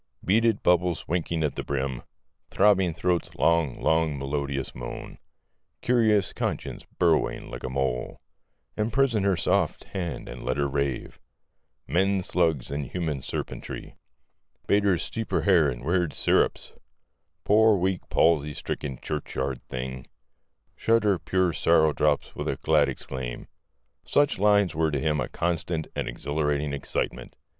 [0.25, 2.01] Beaded bubbles winking at the brim;
[2.49, 5.19] Throbbing throats' long, long melodious moan;
[5.83, 8.19] Curious conscience burrowing like a mole;
[8.75, 11.19] Emprison her soft hand and let her rave;
[11.85, 13.95] Men slugs and human serpentry;
[14.65, 16.73] Bade her steep her hair in weird syrops;
[17.43, 20.07] Poor weak palsy stricken churchyard thing;
[20.75, 23.47] Shut her pure sorrow drops with glad exclaim
[24.03, 27.35] such lines were to him a constant and exhilarating excitement.